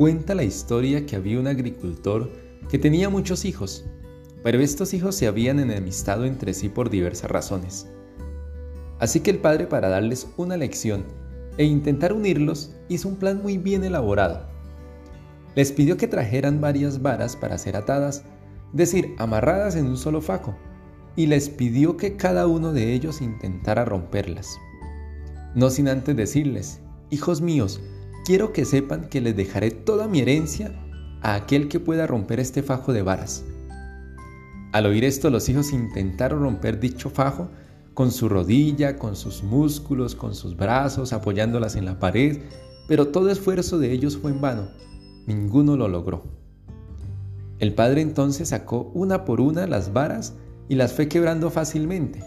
cuenta 0.00 0.34
la 0.34 0.44
historia 0.44 1.04
que 1.04 1.14
había 1.14 1.38
un 1.38 1.46
agricultor 1.46 2.32
que 2.70 2.78
tenía 2.78 3.10
muchos 3.10 3.44
hijos, 3.44 3.84
pero 4.42 4.58
estos 4.58 4.94
hijos 4.94 5.14
se 5.14 5.26
habían 5.26 5.60
enemistado 5.60 6.24
entre 6.24 6.54
sí 6.54 6.70
por 6.70 6.88
diversas 6.88 7.30
razones. 7.30 7.86
Así 8.98 9.20
que 9.20 9.30
el 9.30 9.40
padre, 9.40 9.66
para 9.66 9.90
darles 9.90 10.26
una 10.38 10.56
lección 10.56 11.04
e 11.58 11.64
intentar 11.64 12.14
unirlos, 12.14 12.74
hizo 12.88 13.08
un 13.10 13.16
plan 13.16 13.42
muy 13.42 13.58
bien 13.58 13.84
elaborado. 13.84 14.46
Les 15.54 15.70
pidió 15.70 15.98
que 15.98 16.08
trajeran 16.08 16.62
varias 16.62 17.02
varas 17.02 17.36
para 17.36 17.58
ser 17.58 17.76
atadas, 17.76 18.24
decir, 18.72 19.14
amarradas 19.18 19.76
en 19.76 19.84
un 19.84 19.98
solo 19.98 20.22
faco, 20.22 20.56
y 21.14 21.26
les 21.26 21.50
pidió 21.50 21.98
que 21.98 22.16
cada 22.16 22.46
uno 22.46 22.72
de 22.72 22.94
ellos 22.94 23.20
intentara 23.20 23.84
romperlas. 23.84 24.56
No 25.54 25.68
sin 25.68 25.88
antes 25.88 26.16
decirles, 26.16 26.80
hijos 27.10 27.42
míos, 27.42 27.82
quiero 28.30 28.52
que 28.52 28.64
sepan 28.64 29.08
que 29.08 29.20
les 29.20 29.34
dejaré 29.34 29.72
toda 29.72 30.06
mi 30.06 30.20
herencia 30.20 30.70
a 31.20 31.34
aquel 31.34 31.66
que 31.66 31.80
pueda 31.80 32.06
romper 32.06 32.38
este 32.38 32.62
fajo 32.62 32.92
de 32.92 33.02
varas. 33.02 33.44
Al 34.70 34.86
oír 34.86 35.02
esto, 35.02 35.30
los 35.30 35.48
hijos 35.48 35.72
intentaron 35.72 36.40
romper 36.40 36.78
dicho 36.78 37.10
fajo 37.10 37.48
con 37.92 38.12
su 38.12 38.28
rodilla, 38.28 38.98
con 39.00 39.16
sus 39.16 39.42
músculos, 39.42 40.14
con 40.14 40.36
sus 40.36 40.56
brazos, 40.56 41.12
apoyándolas 41.12 41.74
en 41.74 41.84
la 41.84 41.98
pared, 41.98 42.38
pero 42.86 43.08
todo 43.08 43.30
esfuerzo 43.30 43.80
de 43.80 43.90
ellos 43.90 44.16
fue 44.16 44.30
en 44.30 44.40
vano. 44.40 44.68
Ninguno 45.26 45.76
lo 45.76 45.88
logró. 45.88 46.22
El 47.58 47.74
padre 47.74 48.00
entonces 48.00 48.50
sacó 48.50 48.92
una 48.94 49.24
por 49.24 49.40
una 49.40 49.66
las 49.66 49.92
varas 49.92 50.34
y 50.68 50.76
las 50.76 50.92
fue 50.92 51.08
quebrando 51.08 51.50
fácilmente. 51.50 52.22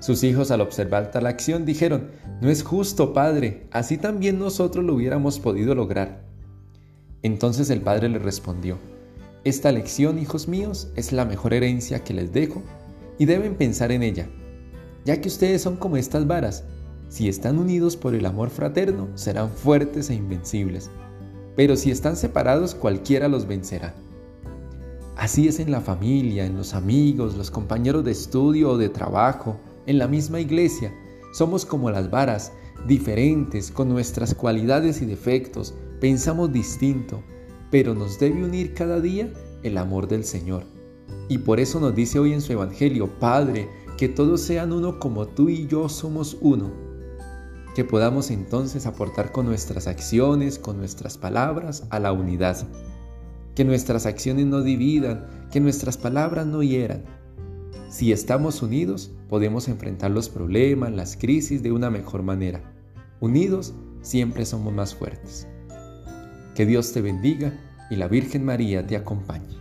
Sus 0.00 0.24
hijos 0.24 0.50
al 0.50 0.62
observar 0.62 1.10
tal 1.10 1.26
acción 1.26 1.66
dijeron, 1.66 2.10
no 2.40 2.48
es 2.48 2.62
justo, 2.62 3.12
padre, 3.12 3.66
así 3.70 3.98
también 3.98 4.38
nosotros 4.38 4.84
lo 4.84 4.94
hubiéramos 4.94 5.38
podido 5.38 5.74
lograr. 5.74 6.24
Entonces 7.22 7.68
el 7.68 7.82
padre 7.82 8.08
le 8.08 8.18
respondió, 8.18 8.78
esta 9.44 9.70
lección, 9.72 10.18
hijos 10.18 10.48
míos, 10.48 10.88
es 10.96 11.12
la 11.12 11.26
mejor 11.26 11.52
herencia 11.52 12.02
que 12.02 12.14
les 12.14 12.32
dejo 12.32 12.62
y 13.18 13.26
deben 13.26 13.54
pensar 13.56 13.92
en 13.92 14.02
ella, 14.02 14.28
ya 15.04 15.20
que 15.20 15.28
ustedes 15.28 15.60
son 15.60 15.76
como 15.76 15.98
estas 15.98 16.26
varas, 16.26 16.64
si 17.10 17.28
están 17.28 17.58
unidos 17.58 17.96
por 17.96 18.14
el 18.14 18.24
amor 18.24 18.50
fraterno, 18.50 19.08
serán 19.16 19.50
fuertes 19.50 20.08
e 20.10 20.14
invencibles, 20.14 20.90
pero 21.56 21.76
si 21.76 21.90
están 21.90 22.16
separados, 22.16 22.74
cualquiera 22.74 23.28
los 23.28 23.46
vencerá. 23.46 23.94
Así 25.16 25.48
es 25.48 25.58
en 25.58 25.70
la 25.70 25.82
familia, 25.82 26.46
en 26.46 26.56
los 26.56 26.72
amigos, 26.72 27.36
los 27.36 27.50
compañeros 27.50 28.04
de 28.04 28.12
estudio 28.12 28.70
o 28.70 28.78
de 28.78 28.88
trabajo, 28.88 29.58
en 29.86 29.98
la 29.98 30.08
misma 30.08 30.40
iglesia. 30.40 30.94
Somos 31.32 31.64
como 31.64 31.90
las 31.90 32.10
varas, 32.10 32.52
diferentes, 32.86 33.70
con 33.70 33.88
nuestras 33.88 34.34
cualidades 34.34 35.02
y 35.02 35.06
defectos, 35.06 35.74
pensamos 36.00 36.52
distinto, 36.52 37.22
pero 37.70 37.94
nos 37.94 38.18
debe 38.18 38.44
unir 38.44 38.74
cada 38.74 39.00
día 39.00 39.32
el 39.62 39.78
amor 39.78 40.08
del 40.08 40.24
Señor. 40.24 40.64
Y 41.28 41.38
por 41.38 41.60
eso 41.60 41.78
nos 41.80 41.94
dice 41.94 42.18
hoy 42.18 42.32
en 42.32 42.40
su 42.40 42.52
Evangelio, 42.52 43.18
Padre, 43.18 43.68
que 43.96 44.08
todos 44.08 44.40
sean 44.40 44.72
uno 44.72 44.98
como 44.98 45.28
tú 45.28 45.48
y 45.48 45.66
yo 45.66 45.88
somos 45.88 46.36
uno. 46.40 46.70
Que 47.74 47.84
podamos 47.84 48.30
entonces 48.30 48.86
aportar 48.86 49.30
con 49.30 49.46
nuestras 49.46 49.86
acciones, 49.86 50.58
con 50.58 50.78
nuestras 50.78 51.18
palabras, 51.18 51.84
a 51.90 52.00
la 52.00 52.12
unidad 52.12 52.66
que 53.54 53.64
nuestras 53.64 54.06
acciones 54.06 54.46
no 54.46 54.62
dividan, 54.62 55.26
que 55.50 55.60
nuestras 55.60 55.96
palabras 55.96 56.46
no 56.46 56.62
hieran. 56.62 57.04
Si 57.90 58.12
estamos 58.12 58.62
unidos, 58.62 59.10
podemos 59.28 59.66
enfrentar 59.66 60.12
los 60.12 60.28
problemas, 60.28 60.92
las 60.92 61.16
crisis 61.16 61.60
de 61.60 61.72
una 61.72 61.90
mejor 61.90 62.22
manera. 62.22 62.62
Unidos, 63.18 63.74
siempre 64.00 64.46
somos 64.46 64.72
más 64.72 64.94
fuertes. 64.94 65.48
Que 66.54 66.66
Dios 66.66 66.92
te 66.92 67.00
bendiga 67.00 67.52
y 67.90 67.96
la 67.96 68.06
Virgen 68.06 68.44
María 68.44 68.86
te 68.86 68.94
acompañe. 68.94 69.58